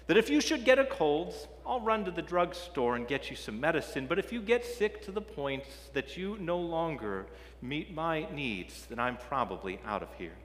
That 0.07 0.17
if 0.17 0.31
you 0.31 0.41
should 0.41 0.65
get 0.65 0.79
a 0.79 0.85
cold, 0.85 1.35
I'll 1.67 1.81
run 1.81 2.05
to 2.05 2.13
the 2.13 2.23
drugstore 2.23 2.95
and 2.95 3.09
get 3.09 3.29
you 3.29 3.35
some 3.35 3.59
medicine, 3.59 4.07
but 4.07 4.21
if 4.21 4.33
you 4.33 4.41
get 4.41 4.65
sick 4.65 5.03
to 5.03 5.11
the 5.11 5.21
point 5.21 5.65
that 5.95 6.17
you 6.17 6.37
no 6.39 6.59
longer 6.59 7.27
meet 7.61 7.93
my 7.93 8.29
needs, 8.33 8.87
then 8.87 9.01
I'm 9.01 9.17
probably 9.17 9.81
out 9.85 10.03
of 10.03 10.15
here. 10.15 10.37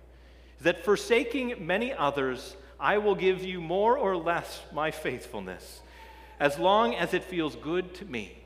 That 0.61 0.83
forsaking 0.83 1.65
many 1.65 1.93
others, 1.93 2.55
I 2.79 2.97
will 2.97 3.13
give 3.13 3.43
you 3.43 3.61
more 3.61 3.97
or 3.97 4.17
less 4.17 4.61
my 4.73 4.89
faithfulness, 4.89 5.81
as 6.39 6.57
long 6.57 6.95
as 6.95 7.13
it 7.13 7.23
feels 7.23 7.55
good 7.55 7.93
to 7.95 8.05
me. 8.05 8.37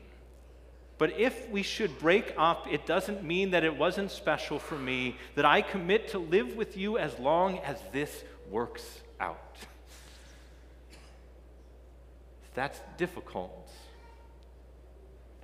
But 0.98 1.18
if 1.18 1.48
we 1.48 1.62
should 1.62 1.98
break 1.98 2.34
up, 2.36 2.66
it 2.70 2.84
doesn't 2.84 3.24
mean 3.24 3.50
that 3.50 3.64
it 3.64 3.76
wasn't 3.76 4.10
special 4.10 4.58
for 4.58 4.76
me, 4.76 5.16
that 5.34 5.46
I 5.46 5.62
commit 5.62 6.08
to 6.08 6.18
live 6.18 6.56
with 6.56 6.76
you 6.76 6.98
as 6.98 7.18
long 7.18 7.58
as 7.60 7.78
this 7.92 8.24
works 8.50 9.00
out. 9.18 9.56
That's 12.56 12.80
difficult. 12.96 13.70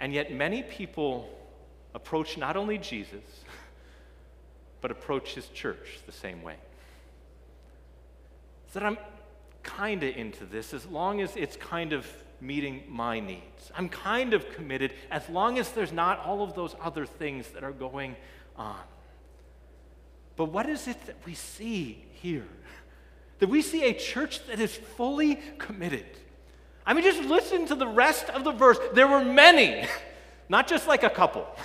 And 0.00 0.12
yet, 0.12 0.32
many 0.32 0.62
people 0.64 1.28
approach 1.94 2.36
not 2.38 2.56
only 2.56 2.78
Jesus, 2.78 3.22
but 4.80 4.90
approach 4.90 5.34
his 5.34 5.46
church 5.48 6.00
the 6.06 6.12
same 6.12 6.42
way. 6.42 6.56
That 8.72 8.82
I'm 8.82 8.96
kind 9.62 10.02
of 10.02 10.16
into 10.16 10.46
this 10.46 10.72
as 10.72 10.86
long 10.86 11.20
as 11.20 11.36
it's 11.36 11.56
kind 11.56 11.92
of 11.92 12.06
meeting 12.40 12.82
my 12.88 13.20
needs. 13.20 13.70
I'm 13.76 13.90
kind 13.90 14.32
of 14.32 14.50
committed 14.54 14.94
as 15.10 15.28
long 15.28 15.58
as 15.58 15.70
there's 15.72 15.92
not 15.92 16.18
all 16.20 16.42
of 16.42 16.54
those 16.54 16.74
other 16.80 17.04
things 17.04 17.48
that 17.50 17.62
are 17.62 17.72
going 17.72 18.16
on. 18.56 18.80
But 20.36 20.46
what 20.46 20.66
is 20.66 20.88
it 20.88 21.04
that 21.04 21.16
we 21.26 21.34
see 21.34 22.06
here? 22.14 22.48
That 23.38 23.50
we 23.50 23.60
see 23.60 23.84
a 23.84 23.92
church 23.92 24.46
that 24.46 24.58
is 24.58 24.74
fully 24.74 25.36
committed. 25.58 26.06
I 26.84 26.94
mean, 26.94 27.04
just 27.04 27.22
listen 27.22 27.66
to 27.66 27.74
the 27.74 27.86
rest 27.86 28.28
of 28.30 28.44
the 28.44 28.52
verse. 28.52 28.78
There 28.92 29.06
were 29.06 29.24
many, 29.24 29.86
not 30.48 30.66
just 30.66 30.86
like 30.86 31.02
a 31.02 31.10
couple. 31.10 31.46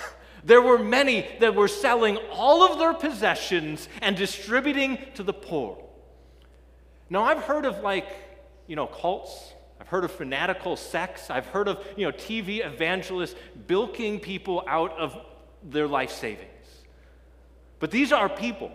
There 0.44 0.62
were 0.62 0.78
many 0.78 1.26
that 1.40 1.56
were 1.56 1.68
selling 1.68 2.16
all 2.30 2.62
of 2.62 2.78
their 2.78 2.94
possessions 2.94 3.88
and 4.00 4.16
distributing 4.16 4.98
to 5.14 5.24
the 5.24 5.32
poor. 5.32 5.76
Now, 7.10 7.24
I've 7.24 7.42
heard 7.42 7.66
of 7.66 7.80
like, 7.80 8.06
you 8.66 8.76
know, 8.76 8.86
cults. 8.86 9.52
I've 9.80 9.88
heard 9.88 10.04
of 10.04 10.12
fanatical 10.12 10.76
sects. 10.76 11.28
I've 11.28 11.46
heard 11.46 11.68
of, 11.68 11.84
you 11.96 12.06
know, 12.06 12.12
TV 12.12 12.64
evangelists 12.64 13.34
bilking 13.66 14.20
people 14.20 14.64
out 14.68 14.96
of 14.96 15.18
their 15.62 15.88
life 15.88 16.12
savings. 16.12 16.48
But 17.80 17.90
these 17.90 18.12
are 18.12 18.28
people 18.28 18.70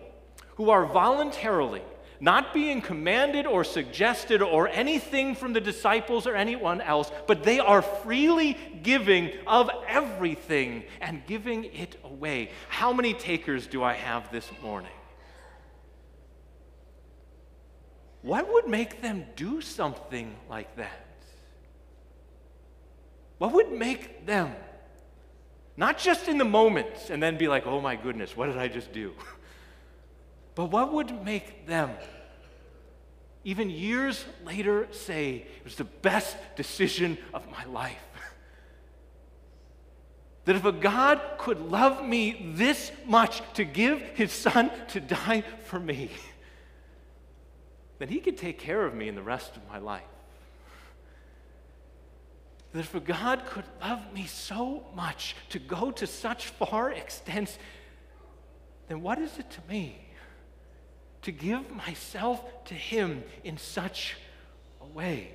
who 0.56 0.70
are 0.70 0.86
voluntarily 0.86 1.82
not 2.24 2.54
being 2.54 2.82
commanded 2.82 3.46
or 3.46 3.66
suggested 3.66 4.42
or 4.42 4.70
anything 4.70 5.36
from 5.36 5.52
the 5.52 5.60
disciples 5.60 6.26
or 6.26 6.38
anyone 6.38 6.80
else, 6.80 7.12
but 7.28 7.44
they 7.44 7.60
are 7.60 7.82
freely 7.82 8.58
giving 8.82 9.30
of 9.46 9.70
everything 9.90 10.86
and 11.02 11.22
giving 11.28 11.66
it 11.66 11.98
away. 12.06 12.50
How 12.70 12.94
many 12.94 13.14
takers 13.14 13.68
do 13.68 13.84
I 13.84 13.92
have 13.92 14.32
this 14.32 14.50
morning? 14.62 14.94
What 18.22 18.54
would 18.54 18.70
make 18.70 19.02
them 19.02 19.26
do 19.36 19.60
something 19.60 20.34
like 20.50 20.78
that? 20.78 21.06
What 23.38 23.52
would 23.52 23.74
make 23.74 24.26
them, 24.26 24.56
not 25.76 25.98
just 25.98 26.30
in 26.30 26.38
the 26.38 26.46
moment 26.46 27.10
and 27.10 27.22
then 27.22 27.38
be 27.38 27.50
like, 27.50 27.68
oh 27.68 27.82
my 27.82 27.98
goodness, 27.98 28.38
what 28.38 28.46
did 28.46 28.58
I 28.58 28.70
just 28.70 28.94
do? 28.94 29.12
But 30.56 30.66
what 30.66 30.94
would 30.94 31.24
make 31.24 31.66
them, 31.66 31.92
even 33.44 33.70
years 33.70 34.24
later, 34.46 34.88
say, 34.92 35.46
it 35.58 35.64
was 35.64 35.76
the 35.76 35.84
best 35.84 36.38
decision 36.56 37.18
of 37.34 37.50
my 37.50 37.66
life? 37.66 37.98
that 40.46 40.56
if 40.56 40.66
a 40.66 40.72
God 40.72 41.20
could 41.38 41.60
love 41.60 42.06
me 42.06 42.54
this 42.56 42.92
much 43.06 43.42
to 43.54 43.66
give 43.66 44.00
his 44.16 44.32
son 44.32 44.72
to 44.90 45.00
die 45.00 45.44
for 45.66 45.80
me, 45.80 46.12
then 48.00 48.10
he 48.10 48.20
could 48.20 48.38
take 48.38 48.60
care 48.60 48.86
of 48.86 48.94
me 48.94 49.08
in 49.08 49.16
the 49.16 49.24
rest 49.24 49.56
of 49.56 49.68
my 49.68 49.80
life. 49.80 50.04
That 52.74 52.80
if 52.80 52.96
a 52.96 53.00
God 53.00 53.46
could 53.46 53.66
love 53.82 54.14
me 54.14 54.26
so 54.26 54.84
much 54.96 55.36
to 55.50 55.60
go 55.60 55.92
to 55.92 56.08
such 56.08 56.48
far 56.48 56.92
extents, 56.92 57.58
then 58.88 59.02
what 59.02 59.20
is 59.20 59.38
it 59.38 59.50
to 59.52 59.62
me? 59.70 60.03
To 61.24 61.32
give 61.32 61.70
myself 61.72 62.44
to 62.66 62.74
Him 62.74 63.24
in 63.44 63.58
such 63.58 64.16
a 64.82 64.86
way 64.86 65.32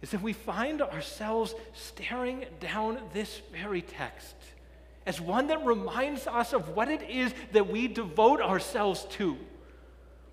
is 0.00 0.10
that 0.10 0.22
we 0.22 0.32
find 0.32 0.80
ourselves 0.80 1.54
staring 1.74 2.44
down 2.60 3.00
this 3.12 3.40
very 3.52 3.82
text 3.82 4.34
as 5.06 5.20
one 5.20 5.48
that 5.48 5.64
reminds 5.64 6.26
us 6.26 6.52
of 6.52 6.76
what 6.76 6.88
it 6.88 7.02
is 7.08 7.32
that 7.52 7.70
we 7.70 7.88
devote 7.88 8.40
ourselves 8.40 9.06
to. 9.10 9.36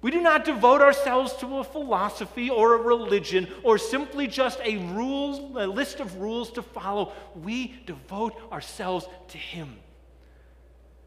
We 0.01 0.11
do 0.11 0.21
not 0.21 0.45
devote 0.45 0.81
ourselves 0.81 1.33
to 1.37 1.57
a 1.57 1.63
philosophy 1.63 2.49
or 2.49 2.75
a 2.75 2.81
religion 2.81 3.47
or 3.63 3.77
simply 3.77 4.27
just 4.27 4.59
a 4.63 4.77
rules, 4.93 5.39
a 5.55 5.65
list 5.65 5.99
of 5.99 6.17
rules 6.17 6.51
to 6.51 6.61
follow. 6.61 7.13
We 7.33 7.75
devote 7.85 8.35
ourselves 8.51 9.07
to 9.29 9.37
Him, 9.37 9.77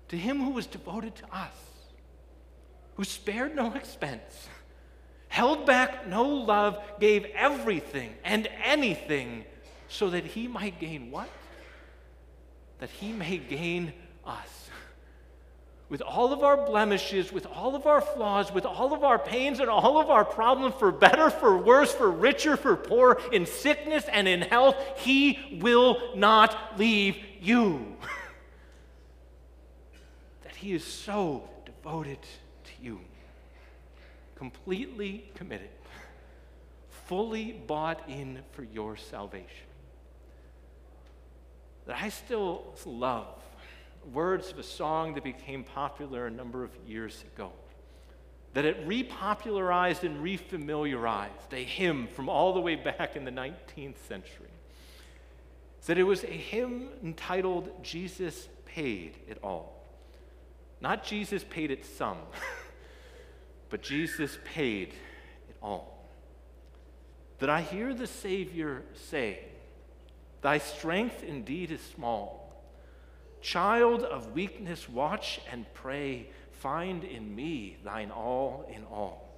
to 0.09 0.17
Him 0.17 0.43
who 0.43 0.51
was 0.51 0.67
devoted 0.67 1.14
to 1.17 1.25
us 1.33 1.67
who 2.99 3.05
spared 3.05 3.55
no 3.55 3.73
expense, 3.75 4.49
held 5.29 5.65
back 5.65 6.09
no 6.09 6.25
love, 6.25 6.83
gave 6.99 7.25
everything 7.27 8.13
and 8.25 8.49
anything 8.65 9.45
so 9.87 10.11
that 10.11 10.25
he 10.25 10.49
might 10.49 10.81
gain 10.81 11.13
what? 11.13 11.29
That 12.81 12.91
he 12.91 13.13
may 13.13 13.39
gain 13.39 13.93
us. 14.27 14.69
With 15.89 16.03
all 16.03 16.33
of 16.33 16.43
our 16.43 16.67
blemishes, 16.67 17.33
with 17.33 17.47
all 17.47 17.77
of 17.77 17.87
our 17.87 18.01
flaws, 18.01 18.53
with 18.53 18.67
all 18.67 18.93
of 18.93 19.05
our 19.05 19.19
pains 19.19 19.61
and 19.61 19.71
all 19.71 20.01
of 20.01 20.11
our 20.11 20.25
problems, 20.25 20.75
for 20.75 20.91
better, 20.91 21.31
for 21.31 21.57
worse, 21.57 21.95
for 21.95 22.11
richer, 22.11 22.57
for 22.57 22.75
poor, 22.75 23.21
in 23.33 23.47
sickness 23.47 24.07
and 24.11 24.27
in 24.27 24.43
health, 24.43 24.75
He 24.97 25.61
will 25.63 26.17
not 26.17 26.77
leave 26.77 27.17
you. 27.41 27.97
that 30.43 30.57
He 30.57 30.73
is 30.73 30.83
so 30.83 31.49
devoted 31.65 32.19
you. 32.81 33.00
Completely 34.35 35.31
committed, 35.35 35.70
fully 37.07 37.52
bought 37.52 38.09
in 38.09 38.40
for 38.52 38.62
your 38.62 38.96
salvation. 38.96 39.66
That 41.87 41.96
I 42.00 42.09
still 42.11 42.74
love 42.87 43.42
words 44.12 44.50
of 44.50 44.59
a 44.59 44.62
song 44.62 45.14
that 45.14 45.24
became 45.24 45.64
popular 45.64 46.26
a 46.26 46.31
number 46.31 46.62
of 46.64 46.70
years 46.87 47.24
ago. 47.35 47.50
That 48.54 48.64
it 48.64 48.87
repopularized 48.87 50.04
and 50.04 50.24
refamiliarized 50.24 51.52
a 51.52 51.64
hymn 51.64 52.09
from 52.09 52.28
all 52.28 52.52
the 52.52 52.61
way 52.61 52.76
back 52.76 53.16
in 53.16 53.24
the 53.24 53.31
19th 53.31 53.98
century. 54.07 54.48
That 55.87 55.96
it 55.96 56.04
was 56.04 56.22
a 56.22 56.26
hymn 56.26 56.90
entitled 57.02 57.83
Jesus 57.83 58.48
Paid 58.66 59.16
It 59.26 59.38
All. 59.42 59.83
Not 60.83 61.02
Jesus 61.02 61.44
paid 61.44 61.70
it 61.70 61.85
some. 61.85 62.18
But 63.70 63.83
Jesus 63.83 64.38
paid 64.44 64.94
it 65.48 65.57
all. 65.62 65.98
That 67.38 67.50
I 67.50 67.61
hear 67.61 67.94
the 67.94 68.07
Savior 68.07 68.83
say, 68.94 69.40
Thy 70.40 70.59
strength 70.59 71.22
indeed 71.22 71.70
is 71.70 71.81
small. 71.81 72.52
Child 73.40 74.02
of 74.02 74.33
weakness, 74.33 74.88
watch 74.88 75.40
and 75.50 75.66
pray. 75.74 76.28
Find 76.52 77.04
in 77.04 77.35
me 77.35 77.76
thine 77.85 78.11
all 78.11 78.68
in 78.74 78.85
all. 78.85 79.28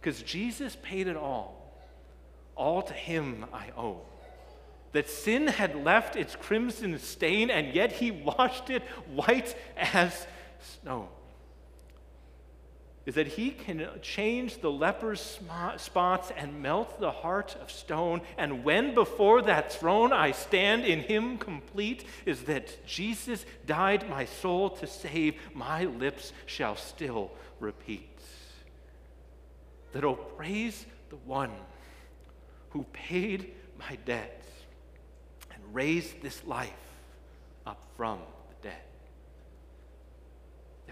Because 0.00 0.22
Jesus 0.22 0.76
paid 0.82 1.06
it 1.06 1.16
all. 1.16 1.62
All 2.54 2.82
to 2.82 2.92
him 2.92 3.46
I 3.52 3.68
owe. 3.76 4.00
That 4.92 5.08
sin 5.08 5.46
had 5.46 5.84
left 5.84 6.16
its 6.16 6.36
crimson 6.36 6.98
stain, 6.98 7.50
and 7.50 7.74
yet 7.74 7.92
he 7.92 8.10
washed 8.10 8.70
it 8.70 8.82
white 9.08 9.54
as 9.76 10.26
snow 10.80 11.08
is 13.06 13.14
that 13.14 13.28
he 13.28 13.50
can 13.50 13.88
change 14.02 14.60
the 14.60 14.70
leper's 14.70 15.38
spots 15.76 16.32
and 16.36 16.60
melt 16.60 16.98
the 16.98 17.12
heart 17.12 17.56
of 17.62 17.70
stone. 17.70 18.20
And 18.36 18.64
when 18.64 18.94
before 18.94 19.42
that 19.42 19.72
throne 19.72 20.12
I 20.12 20.32
stand 20.32 20.84
in 20.84 21.00
him 21.00 21.38
complete, 21.38 22.04
is 22.26 22.42
that 22.42 22.84
Jesus 22.84 23.46
died 23.64 24.10
my 24.10 24.24
soul 24.24 24.70
to 24.70 24.88
save, 24.88 25.36
my 25.54 25.84
lips 25.84 26.32
shall 26.46 26.74
still 26.74 27.30
repeat. 27.60 28.10
That 29.92 30.04
oh, 30.04 30.16
praise 30.16 30.84
the 31.08 31.16
one 31.16 31.52
who 32.70 32.84
paid 32.92 33.52
my 33.78 33.96
debt 34.04 34.42
and 35.54 35.62
raised 35.72 36.20
this 36.22 36.44
life 36.44 36.72
up 37.64 37.80
from 37.96 38.18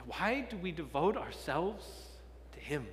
why 0.07 0.47
do 0.49 0.57
we 0.57 0.73
devote 0.73 1.17
ourselves 1.17 1.85
to 2.53 2.61
Him? 2.61 2.87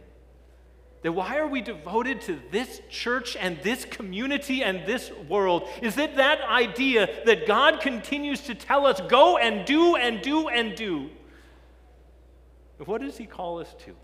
That 1.03 1.13
why 1.13 1.37
are 1.37 1.47
we 1.47 1.61
devoted 1.61 2.21
to 2.21 2.39
this 2.51 2.79
church 2.89 3.35
and 3.35 3.57
this 3.63 3.85
community 3.85 4.63
and 4.63 4.85
this 4.85 5.11
world? 5.27 5.67
Is 5.81 5.97
it 5.97 6.17
that 6.17 6.41
idea 6.41 7.09
that 7.25 7.47
God 7.47 7.81
continues 7.81 8.41
to 8.41 8.55
tell 8.55 8.85
us, 8.85 9.01
go 9.01 9.37
and 9.37 9.65
do 9.65 9.95
and 9.95 10.21
do 10.21 10.47
and 10.47 10.75
do? 10.75 11.09
What 12.85 13.01
does 13.01 13.17
He 13.17 13.25
call 13.25 13.59
us 13.59 13.73
to? 13.85 13.95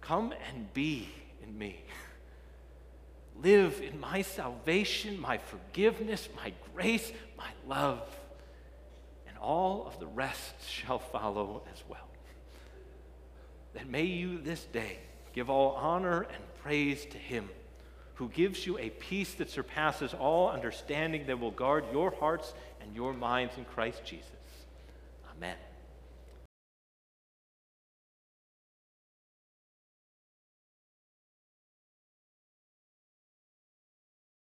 Come 0.00 0.32
and 0.48 0.72
be 0.74 1.08
in 1.42 1.56
me. 1.56 1.80
Live 3.42 3.80
in 3.80 4.00
my 4.00 4.22
salvation, 4.22 5.20
my 5.20 5.38
forgiveness, 5.38 6.28
my 6.36 6.52
grace, 6.74 7.12
my 7.38 7.48
love, 7.66 8.02
all 9.40 9.86
of 9.86 9.98
the 9.98 10.06
rest 10.06 10.54
shall 10.68 10.98
follow 10.98 11.62
as 11.72 11.82
well. 11.88 12.08
That 13.74 13.88
may 13.88 14.04
you 14.04 14.38
this 14.38 14.64
day 14.64 14.98
give 15.32 15.48
all 15.48 15.72
honor 15.72 16.22
and 16.22 16.54
praise 16.62 17.04
to 17.06 17.18
Him 17.18 17.48
who 18.14 18.28
gives 18.28 18.66
you 18.66 18.78
a 18.78 18.90
peace 18.90 19.32
that 19.34 19.48
surpasses 19.48 20.12
all 20.12 20.50
understanding 20.50 21.26
that 21.26 21.40
will 21.40 21.50
guard 21.50 21.84
your 21.90 22.10
hearts 22.10 22.52
and 22.82 22.94
your 22.94 23.14
minds 23.14 23.56
in 23.56 23.64
Christ 23.64 24.04
Jesus. 24.04 24.28
Amen. 25.36 25.56